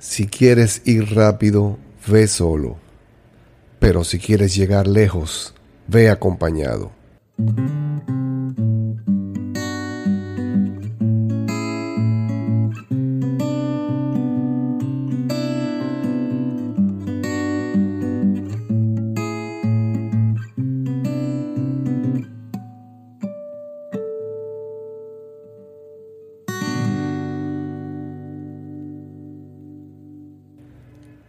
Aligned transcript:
Si 0.00 0.26
quieres 0.26 0.80
ir 0.86 1.14
rápido, 1.14 1.78
ve 2.06 2.26
solo. 2.26 2.78
Pero 3.78 4.02
si 4.02 4.18
quieres 4.18 4.56
llegar 4.56 4.86
lejos, 4.86 5.54
ve 5.88 6.08
acompañado. 6.08 6.90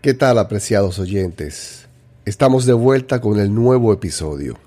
¿Qué 0.01 0.15
tal, 0.15 0.39
apreciados 0.39 0.97
oyentes? 0.97 1.85
Estamos 2.25 2.65
de 2.65 2.73
vuelta 2.73 3.21
con 3.21 3.39
el 3.39 3.53
nuevo 3.53 3.93
episodio. 3.93 4.57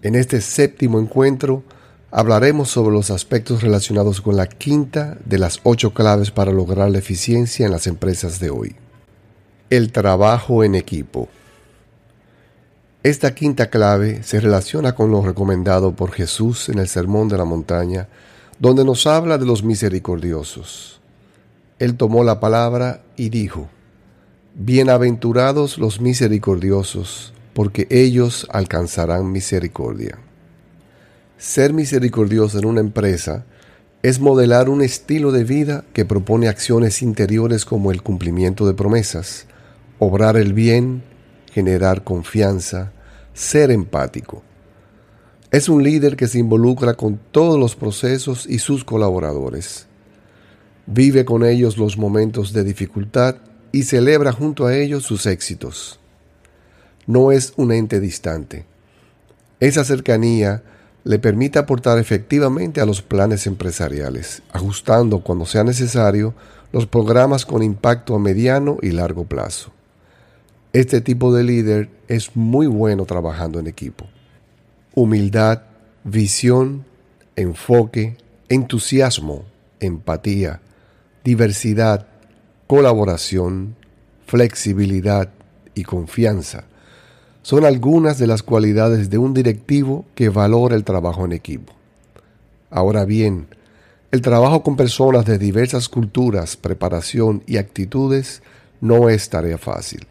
En 0.00 0.14
este 0.14 0.40
séptimo 0.40 0.98
encuentro 0.98 1.62
hablaremos 2.10 2.70
sobre 2.70 2.94
los 2.94 3.10
aspectos 3.10 3.60
relacionados 3.62 4.22
con 4.22 4.34
la 4.34 4.46
quinta 4.46 5.18
de 5.26 5.36
las 5.36 5.60
ocho 5.62 5.92
claves 5.92 6.30
para 6.30 6.52
lograr 6.52 6.90
la 6.90 6.96
eficiencia 6.96 7.66
en 7.66 7.72
las 7.72 7.86
empresas 7.86 8.40
de 8.40 8.48
hoy. 8.48 8.76
El 9.68 9.92
trabajo 9.92 10.64
en 10.64 10.74
equipo. 10.74 11.28
Esta 13.02 13.34
quinta 13.34 13.68
clave 13.68 14.22
se 14.22 14.40
relaciona 14.40 14.94
con 14.94 15.10
lo 15.10 15.20
recomendado 15.20 15.94
por 15.94 16.12
Jesús 16.12 16.70
en 16.70 16.78
el 16.78 16.88
Sermón 16.88 17.28
de 17.28 17.36
la 17.36 17.44
Montaña, 17.44 18.08
donde 18.58 18.86
nos 18.86 19.06
habla 19.06 19.36
de 19.36 19.44
los 19.44 19.62
misericordiosos. 19.62 20.96
Él 21.78 21.96
tomó 21.96 22.24
la 22.24 22.40
palabra 22.40 23.02
y 23.16 23.28
dijo, 23.28 23.68
Bienaventurados 24.54 25.76
los 25.76 26.00
misericordiosos, 26.00 27.34
porque 27.52 27.86
ellos 27.90 28.46
alcanzarán 28.50 29.30
misericordia. 29.30 30.18
Ser 31.36 31.74
misericordioso 31.74 32.58
en 32.58 32.64
una 32.64 32.80
empresa 32.80 33.44
es 34.02 34.20
modelar 34.20 34.70
un 34.70 34.80
estilo 34.80 35.32
de 35.32 35.44
vida 35.44 35.84
que 35.92 36.06
propone 36.06 36.48
acciones 36.48 37.02
interiores 37.02 37.66
como 37.66 37.90
el 37.90 38.02
cumplimiento 38.02 38.66
de 38.66 38.72
promesas, 38.72 39.46
obrar 39.98 40.38
el 40.38 40.54
bien, 40.54 41.02
generar 41.52 42.04
confianza, 42.04 42.92
ser 43.34 43.70
empático. 43.70 44.42
Es 45.50 45.68
un 45.68 45.82
líder 45.82 46.16
que 46.16 46.26
se 46.26 46.38
involucra 46.38 46.94
con 46.94 47.20
todos 47.32 47.60
los 47.60 47.76
procesos 47.76 48.46
y 48.46 48.60
sus 48.60 48.82
colaboradores 48.82 49.86
vive 50.86 51.24
con 51.24 51.44
ellos 51.44 51.76
los 51.76 51.98
momentos 51.98 52.52
de 52.52 52.64
dificultad 52.64 53.36
y 53.72 53.82
celebra 53.82 54.32
junto 54.32 54.66
a 54.66 54.74
ellos 54.76 55.02
sus 55.02 55.26
éxitos. 55.26 56.00
No 57.06 57.32
es 57.32 57.52
un 57.56 57.72
ente 57.72 58.00
distante. 58.00 58.64
Esa 59.60 59.84
cercanía 59.84 60.62
le 61.04 61.18
permite 61.18 61.58
aportar 61.58 61.98
efectivamente 61.98 62.80
a 62.80 62.86
los 62.86 63.00
planes 63.00 63.46
empresariales, 63.46 64.42
ajustando 64.52 65.20
cuando 65.20 65.46
sea 65.46 65.62
necesario 65.62 66.34
los 66.72 66.86
programas 66.86 67.46
con 67.46 67.62
impacto 67.62 68.14
a 68.14 68.18
mediano 68.18 68.78
y 68.82 68.90
largo 68.90 69.24
plazo. 69.24 69.72
Este 70.72 71.00
tipo 71.00 71.32
de 71.32 71.44
líder 71.44 71.90
es 72.08 72.36
muy 72.36 72.66
bueno 72.66 73.06
trabajando 73.06 73.60
en 73.60 73.66
equipo. 73.66 74.06
Humildad, 74.94 75.62
visión, 76.04 76.84
enfoque, 77.36 78.16
entusiasmo, 78.48 79.44
empatía, 79.80 80.60
diversidad, 81.26 82.06
colaboración, 82.68 83.74
flexibilidad 84.26 85.28
y 85.74 85.82
confianza 85.82 86.66
son 87.42 87.64
algunas 87.64 88.18
de 88.18 88.28
las 88.28 88.44
cualidades 88.44 89.10
de 89.10 89.18
un 89.18 89.34
directivo 89.34 90.04
que 90.14 90.28
valora 90.28 90.76
el 90.76 90.84
trabajo 90.84 91.24
en 91.24 91.32
equipo. 91.32 91.72
Ahora 92.70 93.04
bien, 93.04 93.48
el 94.12 94.20
trabajo 94.20 94.62
con 94.62 94.76
personas 94.76 95.24
de 95.26 95.36
diversas 95.36 95.88
culturas, 95.88 96.56
preparación 96.56 97.42
y 97.44 97.56
actitudes 97.56 98.40
no 98.80 99.08
es 99.08 99.28
tarea 99.28 99.58
fácil. 99.58 100.06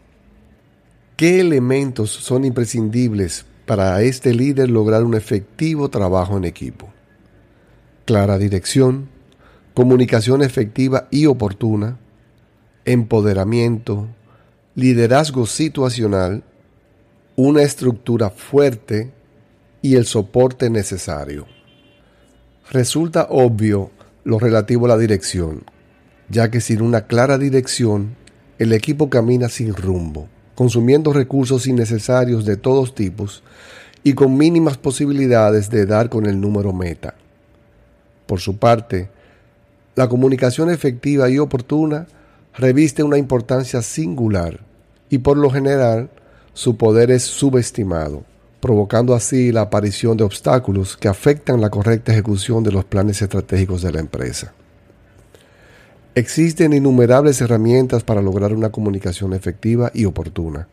¿Qué 1.16 1.40
elementos 1.40 2.10
son 2.10 2.44
imprescindibles 2.44 3.46
para 3.64 4.02
este 4.02 4.34
líder 4.34 4.68
lograr 4.68 5.02
un 5.02 5.14
efectivo 5.14 5.88
trabajo 5.88 6.36
en 6.36 6.44
equipo? 6.44 6.90
Clara 8.04 8.36
dirección, 8.36 9.08
comunicación 9.76 10.40
efectiva 10.40 11.06
y 11.10 11.26
oportuna, 11.26 11.98
empoderamiento, 12.86 14.08
liderazgo 14.74 15.44
situacional, 15.44 16.44
una 17.36 17.60
estructura 17.60 18.30
fuerte 18.30 19.12
y 19.82 19.96
el 19.96 20.06
soporte 20.06 20.70
necesario. 20.70 21.46
Resulta 22.70 23.26
obvio 23.28 23.90
lo 24.24 24.38
relativo 24.38 24.86
a 24.86 24.88
la 24.88 24.96
dirección, 24.96 25.64
ya 26.30 26.50
que 26.50 26.62
sin 26.62 26.80
una 26.80 27.02
clara 27.06 27.36
dirección, 27.36 28.16
el 28.58 28.72
equipo 28.72 29.10
camina 29.10 29.50
sin 29.50 29.74
rumbo, 29.74 30.26
consumiendo 30.54 31.12
recursos 31.12 31.66
innecesarios 31.66 32.46
de 32.46 32.56
todos 32.56 32.94
tipos 32.94 33.42
y 34.02 34.14
con 34.14 34.38
mínimas 34.38 34.78
posibilidades 34.78 35.68
de 35.68 35.84
dar 35.84 36.08
con 36.08 36.24
el 36.24 36.40
número 36.40 36.72
meta. 36.72 37.14
Por 38.24 38.40
su 38.40 38.56
parte, 38.56 39.10
la 39.96 40.08
comunicación 40.08 40.70
efectiva 40.70 41.30
y 41.30 41.38
oportuna 41.38 42.06
reviste 42.54 43.02
una 43.02 43.16
importancia 43.16 43.80
singular 43.80 44.60
y 45.08 45.18
por 45.18 45.38
lo 45.38 45.50
general 45.50 46.10
su 46.52 46.76
poder 46.76 47.10
es 47.10 47.22
subestimado, 47.22 48.22
provocando 48.60 49.14
así 49.14 49.52
la 49.52 49.62
aparición 49.62 50.18
de 50.18 50.24
obstáculos 50.24 50.98
que 50.98 51.08
afectan 51.08 51.62
la 51.62 51.70
correcta 51.70 52.12
ejecución 52.12 52.62
de 52.62 52.72
los 52.72 52.84
planes 52.84 53.22
estratégicos 53.22 53.80
de 53.80 53.92
la 53.92 54.00
empresa. 54.00 54.52
Existen 56.14 56.74
innumerables 56.74 57.40
herramientas 57.40 58.04
para 58.04 58.20
lograr 58.20 58.52
una 58.52 58.70
comunicación 58.70 59.32
efectiva 59.32 59.90
y 59.94 60.04
oportuna, 60.04 60.68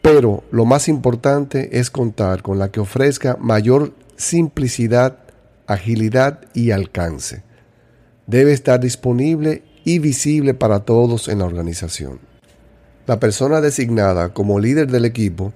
pero 0.00 0.44
lo 0.52 0.64
más 0.64 0.88
importante 0.88 1.76
es 1.78 1.90
contar 1.90 2.42
con 2.42 2.60
la 2.60 2.70
que 2.70 2.78
ofrezca 2.78 3.36
mayor 3.40 3.92
simplicidad, 4.16 5.18
agilidad 5.66 6.40
y 6.54 6.70
alcance 6.70 7.42
debe 8.26 8.52
estar 8.52 8.80
disponible 8.80 9.62
y 9.84 9.98
visible 9.98 10.54
para 10.54 10.80
todos 10.80 11.28
en 11.28 11.40
la 11.40 11.46
organización. 11.46 12.20
La 13.06 13.18
persona 13.18 13.60
designada 13.60 14.32
como 14.32 14.60
líder 14.60 14.90
del 14.90 15.04
equipo 15.04 15.52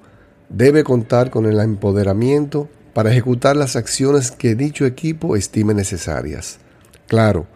debe 0.49 0.84
contar 0.84 1.31
con 1.31 1.47
el 1.47 1.60
empoderamiento 1.60 2.69
para 2.93 3.10
ejecutar 3.10 3.56
las 3.56 3.76
acciones 3.76 4.31
que 4.31 4.55
dicho 4.55 4.87
equipo 4.87 5.37
estime 5.37 5.75
necesarias. 5.75 6.59
Claro, 7.06 7.47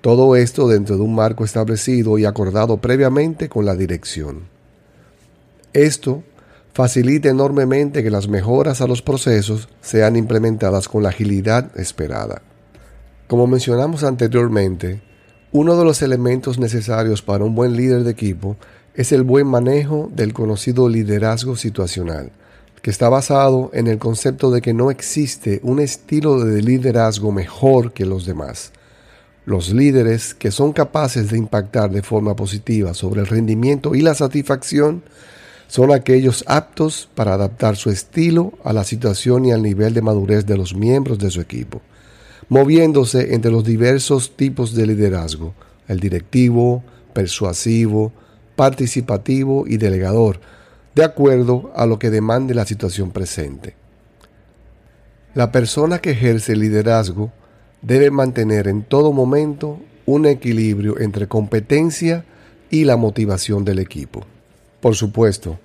todo 0.00 0.36
esto 0.36 0.68
dentro 0.68 0.96
de 0.96 1.02
un 1.02 1.14
marco 1.14 1.44
establecido 1.44 2.18
y 2.18 2.24
acordado 2.24 2.76
previamente 2.76 3.48
con 3.48 3.64
la 3.64 3.74
dirección. 3.74 4.42
Esto 5.72 6.22
facilita 6.72 7.28
enormemente 7.28 8.02
que 8.02 8.10
las 8.10 8.28
mejoras 8.28 8.80
a 8.80 8.86
los 8.86 9.02
procesos 9.02 9.68
sean 9.80 10.16
implementadas 10.16 10.88
con 10.88 11.02
la 11.02 11.10
agilidad 11.10 11.76
esperada. 11.78 12.42
Como 13.32 13.46
mencionamos 13.46 14.04
anteriormente, 14.04 15.00
uno 15.52 15.78
de 15.78 15.86
los 15.86 16.02
elementos 16.02 16.58
necesarios 16.58 17.22
para 17.22 17.44
un 17.44 17.54
buen 17.54 17.74
líder 17.74 18.04
de 18.04 18.10
equipo 18.10 18.58
es 18.94 19.10
el 19.10 19.22
buen 19.22 19.46
manejo 19.46 20.10
del 20.14 20.34
conocido 20.34 20.86
liderazgo 20.86 21.56
situacional, 21.56 22.30
que 22.82 22.90
está 22.90 23.08
basado 23.08 23.70
en 23.72 23.86
el 23.86 23.98
concepto 23.98 24.50
de 24.50 24.60
que 24.60 24.74
no 24.74 24.90
existe 24.90 25.60
un 25.62 25.80
estilo 25.80 26.44
de 26.44 26.60
liderazgo 26.60 27.32
mejor 27.32 27.94
que 27.94 28.04
los 28.04 28.26
demás. 28.26 28.72
Los 29.46 29.72
líderes 29.72 30.34
que 30.34 30.50
son 30.50 30.74
capaces 30.74 31.30
de 31.30 31.38
impactar 31.38 31.90
de 31.90 32.02
forma 32.02 32.36
positiva 32.36 32.92
sobre 32.92 33.22
el 33.22 33.28
rendimiento 33.28 33.94
y 33.94 34.02
la 34.02 34.14
satisfacción 34.14 35.04
son 35.68 35.90
aquellos 35.90 36.44
aptos 36.46 37.08
para 37.14 37.32
adaptar 37.32 37.76
su 37.76 37.88
estilo 37.88 38.52
a 38.62 38.74
la 38.74 38.84
situación 38.84 39.46
y 39.46 39.52
al 39.52 39.62
nivel 39.62 39.94
de 39.94 40.02
madurez 40.02 40.44
de 40.44 40.58
los 40.58 40.74
miembros 40.74 41.18
de 41.18 41.30
su 41.30 41.40
equipo 41.40 41.80
moviéndose 42.48 43.34
entre 43.34 43.50
los 43.50 43.64
diversos 43.64 44.36
tipos 44.36 44.74
de 44.74 44.86
liderazgo, 44.86 45.54
el 45.88 46.00
directivo, 46.00 46.82
persuasivo, 47.12 48.12
participativo 48.56 49.64
y 49.66 49.76
delegador, 49.76 50.40
de 50.94 51.04
acuerdo 51.04 51.72
a 51.74 51.86
lo 51.86 51.98
que 51.98 52.10
demande 52.10 52.54
la 52.54 52.66
situación 52.66 53.10
presente. 53.10 53.74
La 55.34 55.50
persona 55.50 55.98
que 55.98 56.10
ejerce 56.10 56.54
liderazgo 56.54 57.32
debe 57.80 58.10
mantener 58.10 58.68
en 58.68 58.82
todo 58.82 59.12
momento 59.12 59.80
un 60.04 60.26
equilibrio 60.26 60.98
entre 61.00 61.26
competencia 61.26 62.24
y 62.70 62.84
la 62.84 62.96
motivación 62.96 63.64
del 63.64 63.78
equipo. 63.78 64.24
Por 64.80 64.94
supuesto, 64.94 65.58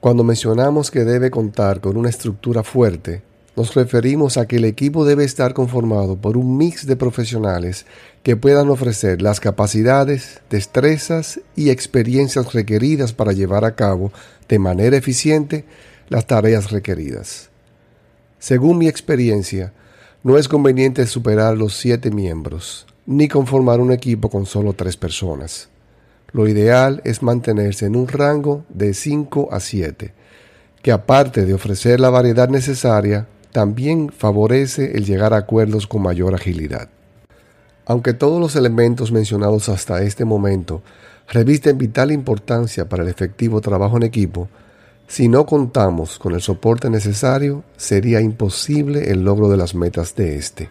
cuando 0.00 0.22
mencionamos 0.22 0.90
que 0.90 1.04
debe 1.04 1.30
contar 1.30 1.80
con 1.80 1.96
una 1.96 2.08
estructura 2.08 2.62
fuerte, 2.62 3.22
nos 3.58 3.74
referimos 3.74 4.36
a 4.36 4.46
que 4.46 4.56
el 4.56 4.64
equipo 4.64 5.04
debe 5.04 5.24
estar 5.24 5.52
conformado 5.52 6.16
por 6.16 6.36
un 6.36 6.56
mix 6.56 6.86
de 6.86 6.94
profesionales 6.94 7.86
que 8.22 8.36
puedan 8.36 8.70
ofrecer 8.70 9.20
las 9.20 9.40
capacidades, 9.40 10.40
destrezas 10.48 11.40
y 11.56 11.70
experiencias 11.70 12.52
requeridas 12.52 13.12
para 13.12 13.32
llevar 13.32 13.64
a 13.64 13.74
cabo 13.74 14.12
de 14.48 14.60
manera 14.60 14.96
eficiente 14.96 15.64
las 16.08 16.28
tareas 16.28 16.70
requeridas. 16.70 17.50
Según 18.38 18.78
mi 18.78 18.86
experiencia, 18.86 19.72
no 20.22 20.38
es 20.38 20.46
conveniente 20.46 21.04
superar 21.08 21.56
los 21.56 21.76
siete 21.76 22.12
miembros, 22.12 22.86
ni 23.06 23.26
conformar 23.26 23.80
un 23.80 23.90
equipo 23.90 24.30
con 24.30 24.46
solo 24.46 24.72
tres 24.72 24.96
personas. 24.96 25.68
Lo 26.30 26.46
ideal 26.46 27.02
es 27.04 27.24
mantenerse 27.24 27.86
en 27.86 27.96
un 27.96 28.06
rango 28.06 28.64
de 28.68 28.94
5 28.94 29.48
a 29.50 29.58
7, 29.58 30.12
que 30.80 30.92
aparte 30.92 31.44
de 31.44 31.54
ofrecer 31.54 31.98
la 31.98 32.10
variedad 32.10 32.48
necesaria, 32.48 33.26
también 33.58 34.12
favorece 34.12 34.92
el 34.96 35.04
llegar 35.04 35.34
a 35.34 35.38
acuerdos 35.38 35.88
con 35.88 36.00
mayor 36.00 36.32
agilidad. 36.32 36.90
Aunque 37.86 38.14
todos 38.14 38.40
los 38.40 38.54
elementos 38.54 39.10
mencionados 39.10 39.68
hasta 39.68 40.00
este 40.04 40.24
momento 40.24 40.80
revisten 41.28 41.76
vital 41.76 42.12
importancia 42.12 42.88
para 42.88 43.02
el 43.02 43.08
efectivo 43.08 43.60
trabajo 43.60 43.96
en 43.96 44.04
equipo, 44.04 44.48
si 45.08 45.26
no 45.26 45.44
contamos 45.44 46.20
con 46.20 46.34
el 46.34 46.40
soporte 46.40 46.88
necesario, 46.88 47.64
sería 47.76 48.20
imposible 48.20 49.10
el 49.10 49.24
logro 49.24 49.48
de 49.48 49.56
las 49.56 49.74
metas 49.74 50.14
de 50.14 50.36
este. 50.36 50.70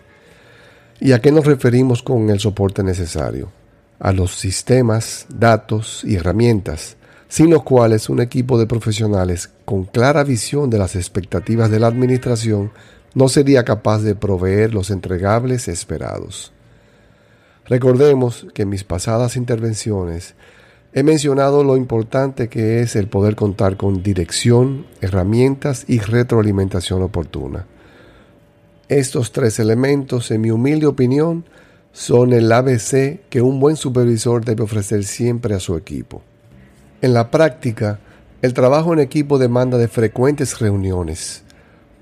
¿Y 1.01 1.11
a 1.11 1.19
qué 1.19 1.33
nos 1.33 1.45
referimos 1.45 2.01
con 2.01 2.29
el 2.29 2.39
soporte 2.39 2.83
necesario? 2.83 3.51
A 3.99 4.13
los 4.13 4.33
sistemas, 4.33 5.25
datos 5.27 6.05
y 6.05 6.15
herramientas, 6.15 6.95
sin 7.27 7.49
los 7.49 7.63
cuales 7.63 8.07
un 8.07 8.21
equipo 8.21 8.57
de 8.57 8.65
profesionales 8.65 9.49
con 9.67 9.83
clara 9.83 10.23
visión 10.23 10.69
de 10.69 10.77
las 10.77 10.95
expectativas 10.95 11.69
de 11.69 11.81
la 11.81 11.87
administración 11.87 12.71
no 13.13 13.27
sería 13.27 13.65
capaz 13.65 13.99
de 13.99 14.15
proveer 14.15 14.73
los 14.73 14.91
entregables 14.91 15.67
esperados. 15.67 16.53
Recordemos 17.65 18.47
que 18.53 18.61
en 18.61 18.69
mis 18.69 18.85
pasadas 18.85 19.35
intervenciones 19.35 20.35
he 20.93 21.03
mencionado 21.03 21.65
lo 21.65 21.75
importante 21.75 22.47
que 22.47 22.79
es 22.79 22.95
el 22.95 23.09
poder 23.09 23.35
contar 23.35 23.75
con 23.75 24.01
dirección, 24.01 24.85
herramientas 25.01 25.83
y 25.85 25.99
retroalimentación 25.99 27.01
oportuna. 27.01 27.65
Estos 28.87 29.33
tres 29.33 29.59
elementos, 29.59 30.31
en 30.31 30.39
mi 30.39 30.49
humilde 30.49 30.85
opinión, 30.85 31.43
son 31.91 32.31
el 32.31 32.49
ABC 32.53 33.19
que 33.29 33.41
un 33.41 33.59
buen 33.59 33.75
supervisor 33.75 34.45
debe 34.45 34.63
ofrecer 34.63 35.03
siempre 35.03 35.55
a 35.55 35.59
su 35.59 35.75
equipo. 35.75 36.21
En 37.01 37.13
la 37.13 37.29
práctica, 37.29 37.99
el 38.41 38.53
trabajo 38.53 38.93
en 38.93 38.99
equipo 38.99 39.39
demanda 39.39 39.79
de 39.79 39.87
frecuentes 39.87 40.59
reuniones, 40.59 41.41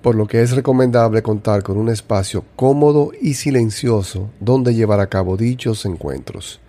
por 0.01 0.15
lo 0.15 0.27
que 0.27 0.41
es 0.41 0.51
recomendable 0.51 1.23
contar 1.23 1.63
con 1.63 1.77
un 1.77 1.87
espacio 1.87 2.43
cómodo 2.57 3.11
y 3.21 3.35
silencioso 3.35 4.29
donde 4.41 4.75
llevar 4.75 4.99
a 4.99 5.07
cabo 5.07 5.37
dichos 5.37 5.85
encuentros. 5.85 6.59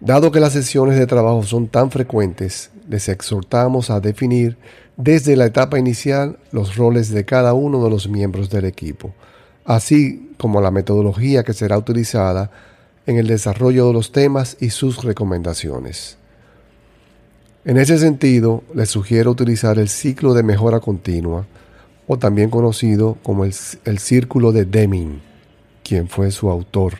Dado 0.00 0.30
que 0.30 0.38
las 0.38 0.52
sesiones 0.52 0.96
de 0.96 1.08
trabajo 1.08 1.42
son 1.42 1.66
tan 1.66 1.90
frecuentes, 1.90 2.70
les 2.88 3.08
exhortamos 3.08 3.90
a 3.90 3.98
definir 3.98 4.56
desde 4.96 5.34
la 5.34 5.46
etapa 5.46 5.76
inicial 5.76 6.38
los 6.52 6.76
roles 6.76 7.10
de 7.10 7.24
cada 7.24 7.54
uno 7.54 7.82
de 7.82 7.90
los 7.90 8.08
miembros 8.08 8.48
del 8.48 8.64
equipo, 8.64 9.12
así 9.64 10.34
como 10.38 10.60
la 10.60 10.70
metodología 10.70 11.42
que 11.42 11.52
será 11.52 11.76
utilizada 11.76 12.52
en 13.06 13.16
el 13.16 13.26
desarrollo 13.26 13.88
de 13.88 13.92
los 13.92 14.12
temas 14.12 14.56
y 14.60 14.70
sus 14.70 15.02
recomendaciones. 15.02 16.16
En 17.64 17.76
ese 17.76 17.98
sentido, 17.98 18.62
les 18.74 18.88
sugiero 18.88 19.30
utilizar 19.30 19.78
el 19.78 19.88
ciclo 19.88 20.32
de 20.32 20.42
mejora 20.42 20.80
continua, 20.80 21.46
o 22.06 22.18
también 22.18 22.48
conocido 22.48 23.18
como 23.22 23.44
el, 23.44 23.52
círculo 23.52 24.52
de 24.52 24.64
Deming, 24.64 25.20
quien 25.84 26.08
fue 26.08 26.30
su 26.30 26.48
autor, 26.48 26.94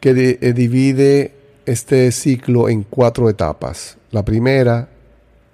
que 0.00 0.38
eh, 0.40 0.52
divide 0.52 1.34
este 1.66 2.10
ciclo 2.10 2.68
en 2.68 2.82
cuatro 2.82 3.30
etapas. 3.30 3.96
La 4.10 4.24
primera, 4.24 4.88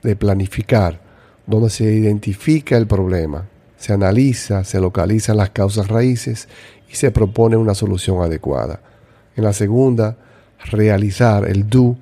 de 0.03 0.17
planificar, 0.17 1.01
donde 1.47 1.69
se 1.69 1.85
identifica 1.93 2.77
el 2.77 2.87
problema, 2.87 3.49
se 3.77 3.93
analiza, 3.93 4.65
se 4.65 4.81
localizan 4.81 5.37
las 5.37 5.51
causas 5.51 5.89
raíces 5.89 6.49
y 6.91 6.97
se 6.97 7.11
propone 7.11 7.57
una 7.57 7.75
solución 7.75 8.23
adecuada. 8.23 8.81
En 9.37 9.45
la 9.45 9.53
segunda, 9.53 10.17
realizar 10.71 11.49
el 11.49 11.69
do, 11.69 11.97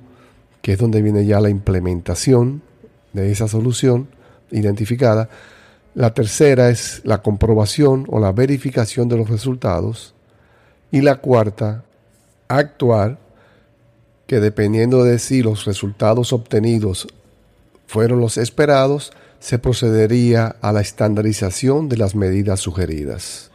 es 0.71 0.79
donde 0.79 1.01
viene 1.01 1.25
ya 1.25 1.39
la 1.39 1.49
implementación 1.49 2.61
de 3.13 3.31
esa 3.31 3.47
solución 3.47 4.07
identificada. 4.51 5.29
La 5.95 6.13
tercera 6.13 6.69
es 6.69 7.01
la 7.03 7.21
comprobación 7.21 8.05
o 8.09 8.19
la 8.19 8.31
verificación 8.31 9.09
de 9.09 9.17
los 9.17 9.29
resultados. 9.29 10.13
Y 10.91 11.01
la 11.01 11.17
cuarta, 11.17 11.83
actuar, 12.47 13.19
que 14.27 14.39
dependiendo 14.39 15.03
de 15.03 15.19
si 15.19 15.41
los 15.41 15.65
resultados 15.65 16.33
obtenidos 16.33 17.07
fueron 17.87 18.19
los 18.19 18.37
esperados, 18.37 19.11
se 19.39 19.57
procedería 19.57 20.55
a 20.61 20.71
la 20.71 20.81
estandarización 20.81 21.89
de 21.89 21.97
las 21.97 22.15
medidas 22.15 22.59
sugeridas. 22.59 23.51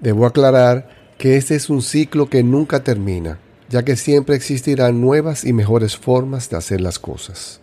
Debo 0.00 0.26
aclarar 0.26 0.88
que 1.18 1.36
este 1.36 1.54
es 1.54 1.70
un 1.70 1.82
ciclo 1.82 2.28
que 2.28 2.42
nunca 2.42 2.84
termina 2.84 3.38
ya 3.68 3.84
que 3.84 3.96
siempre 3.96 4.36
existirán 4.36 5.00
nuevas 5.00 5.44
y 5.44 5.52
mejores 5.52 5.96
formas 5.96 6.50
de 6.50 6.56
hacer 6.56 6.80
las 6.80 6.98
cosas. 6.98 7.60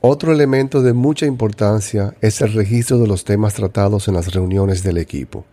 Otro 0.00 0.32
elemento 0.32 0.82
de 0.82 0.92
mucha 0.92 1.26
importancia 1.26 2.14
es 2.20 2.40
el 2.40 2.52
registro 2.52 2.98
de 2.98 3.08
los 3.08 3.24
temas 3.24 3.54
tratados 3.54 4.08
en 4.08 4.14
las 4.14 4.32
reuniones 4.32 4.82
del 4.82 4.98
equipo. 4.98 5.44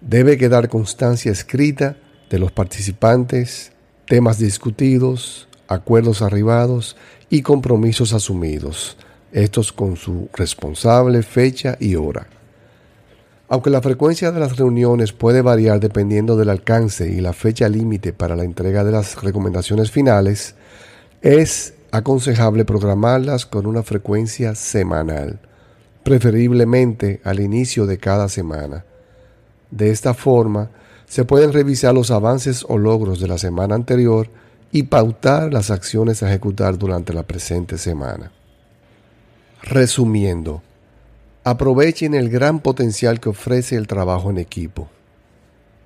Debe 0.00 0.36
quedar 0.36 0.68
constancia 0.68 1.32
escrita 1.32 1.96
de 2.30 2.38
los 2.38 2.52
participantes, 2.52 3.72
temas 4.06 4.38
discutidos, 4.38 5.48
acuerdos 5.66 6.22
arribados 6.22 6.96
y 7.30 7.42
compromisos 7.42 8.12
asumidos, 8.12 8.96
estos 9.32 9.72
con 9.72 9.96
su 9.96 10.28
responsable 10.34 11.22
fecha 11.22 11.76
y 11.80 11.96
hora. 11.96 12.28
Aunque 13.54 13.70
la 13.70 13.82
frecuencia 13.82 14.32
de 14.32 14.40
las 14.40 14.56
reuniones 14.56 15.12
puede 15.12 15.40
variar 15.40 15.78
dependiendo 15.78 16.34
del 16.34 16.50
alcance 16.50 17.08
y 17.08 17.20
la 17.20 17.32
fecha 17.32 17.68
límite 17.68 18.12
para 18.12 18.34
la 18.34 18.42
entrega 18.42 18.82
de 18.82 18.90
las 18.90 19.22
recomendaciones 19.22 19.92
finales, 19.92 20.56
es 21.22 21.74
aconsejable 21.92 22.64
programarlas 22.64 23.46
con 23.46 23.66
una 23.66 23.84
frecuencia 23.84 24.56
semanal, 24.56 25.38
preferiblemente 26.02 27.20
al 27.22 27.38
inicio 27.38 27.86
de 27.86 27.96
cada 27.98 28.28
semana. 28.28 28.84
De 29.70 29.92
esta 29.92 30.14
forma, 30.14 30.70
se 31.06 31.24
pueden 31.24 31.52
revisar 31.52 31.94
los 31.94 32.10
avances 32.10 32.66
o 32.68 32.76
logros 32.76 33.20
de 33.20 33.28
la 33.28 33.38
semana 33.38 33.76
anterior 33.76 34.30
y 34.72 34.82
pautar 34.82 35.52
las 35.52 35.70
acciones 35.70 36.24
a 36.24 36.28
ejecutar 36.28 36.76
durante 36.76 37.12
la 37.12 37.22
presente 37.22 37.78
semana. 37.78 38.32
Resumiendo, 39.62 40.60
Aprovechen 41.46 42.14
el 42.14 42.30
gran 42.30 42.60
potencial 42.60 43.20
que 43.20 43.28
ofrece 43.28 43.76
el 43.76 43.86
trabajo 43.86 44.30
en 44.30 44.38
equipo. 44.38 44.88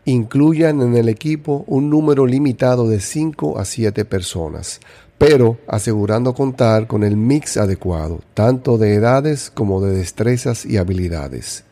Incluyan 0.05 0.81
en 0.83 0.97
el 0.97 1.09
equipo 1.09 1.65
un 1.67 1.91
número 1.91 2.27
limitado 2.27 2.89
de 2.89 3.01
5 3.01 3.59
a 3.59 3.65
7 3.65 4.05
personas, 4.05 4.79
pero 5.19 5.59
asegurando 5.67 6.33
contar 6.33 6.87
con 6.87 7.03
el 7.03 7.17
mix 7.17 7.57
adecuado, 7.57 8.21
tanto 8.35 8.79
de 8.79 8.95
edades 8.95 9.51
como 9.51 9.81
de 9.81 9.97
destrezas 9.97 10.65
y 10.65 10.77
habilidades. 10.77 11.65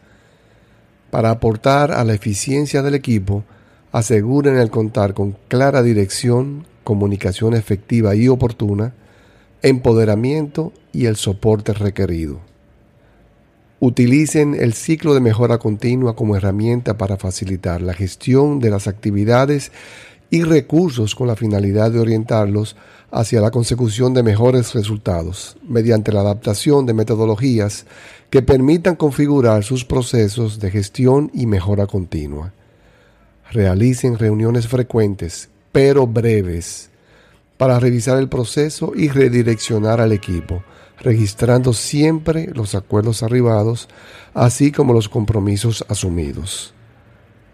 Para 1.12 1.30
aportar 1.30 1.92
a 1.92 2.02
la 2.02 2.14
eficiencia 2.14 2.82
del 2.82 2.96
equipo, 2.96 3.44
aseguren 3.92 4.58
el 4.58 4.68
contar 4.68 5.14
con 5.14 5.36
clara 5.46 5.84
dirección, 5.84 6.66
comunicación 6.82 7.54
efectiva 7.54 8.16
y 8.16 8.26
oportuna, 8.26 8.94
empoderamiento 9.62 10.72
y 10.92 11.06
el 11.06 11.14
soporte 11.14 11.72
requerido. 11.72 12.40
Utilicen 13.78 14.54
el 14.54 14.72
ciclo 14.72 15.12
de 15.12 15.20
mejora 15.20 15.58
continua 15.58 16.16
como 16.16 16.34
herramienta 16.34 16.96
para 16.96 17.18
facilitar 17.18 17.82
la 17.82 17.92
gestión 17.92 18.58
de 18.58 18.70
las 18.70 18.86
actividades 18.88 19.70
y 20.30 20.44
recursos 20.44 21.14
con 21.14 21.26
la 21.26 21.36
finalidad 21.36 21.90
de 21.90 22.00
orientarlos 22.00 22.76
hacia 23.10 23.40
la 23.40 23.50
consecución 23.50 24.14
de 24.14 24.22
mejores 24.22 24.74
resultados 24.74 25.56
mediante 25.62 26.10
la 26.10 26.20
adaptación 26.20 26.86
de 26.86 26.94
metodologías 26.94 27.86
que 28.30 28.42
permitan 28.42 28.96
configurar 28.96 29.62
sus 29.62 29.84
procesos 29.84 30.58
de 30.58 30.70
gestión 30.70 31.30
y 31.32 31.46
mejora 31.46 31.86
continua. 31.86 32.52
Realicen 33.52 34.18
reuniones 34.18 34.66
frecuentes, 34.66 35.50
pero 35.70 36.06
breves, 36.06 36.90
para 37.56 37.80
revisar 37.80 38.18
el 38.18 38.28
proceso 38.28 38.92
y 38.94 39.08
redireccionar 39.08 40.00
al 40.00 40.12
equipo 40.12 40.62
registrando 41.00 41.72
siempre 41.72 42.48
los 42.54 42.74
acuerdos 42.74 43.22
arribados, 43.22 43.88
así 44.34 44.72
como 44.72 44.92
los 44.92 45.08
compromisos 45.08 45.84
asumidos. 45.88 46.74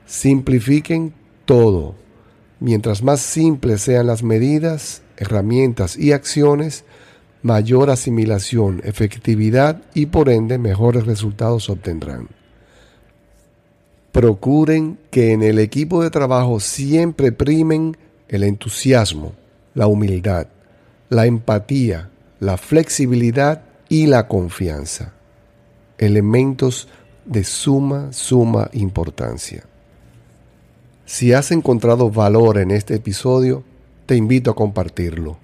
Simplifiquen 0.06 1.14
todo. 1.44 1.94
Mientras 2.60 3.02
más 3.02 3.20
simples 3.20 3.82
sean 3.82 4.06
las 4.06 4.22
medidas, 4.22 5.02
herramientas 5.16 5.96
y 5.96 6.12
acciones, 6.12 6.84
mayor 7.42 7.90
asimilación, 7.90 8.80
efectividad 8.84 9.82
y 9.94 10.06
por 10.06 10.28
ende 10.28 10.58
mejores 10.58 11.06
resultados 11.06 11.68
obtendrán. 11.68 12.28
Procuren 14.12 14.98
que 15.10 15.32
en 15.32 15.42
el 15.42 15.58
equipo 15.58 16.02
de 16.02 16.10
trabajo 16.10 16.60
siempre 16.60 17.32
primen 17.32 17.96
el 18.28 18.44
entusiasmo, 18.44 19.32
la 19.74 19.86
humildad, 19.86 20.46
la 21.08 21.26
empatía, 21.26 22.10
la 22.40 22.56
flexibilidad 22.56 23.62
y 23.88 24.06
la 24.06 24.28
confianza. 24.28 25.12
Elementos 25.98 26.88
de 27.24 27.44
suma, 27.44 28.12
suma 28.12 28.68
importancia. 28.72 29.64
Si 31.04 31.32
has 31.32 31.50
encontrado 31.50 32.10
valor 32.10 32.58
en 32.58 32.70
este 32.70 32.94
episodio, 32.94 33.64
te 34.06 34.16
invito 34.16 34.50
a 34.50 34.54
compartirlo. 34.54 35.38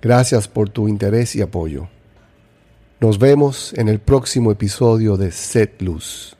Gracias 0.00 0.48
por 0.48 0.70
tu 0.70 0.88
interés 0.88 1.36
y 1.36 1.42
apoyo. 1.42 1.88
Nos 3.00 3.18
vemos 3.18 3.72
en 3.76 3.88
el 3.88 3.98
próximo 3.98 4.52
episodio 4.52 5.16
de 5.16 5.32
Set 5.32 5.82
Luz. 5.82 6.36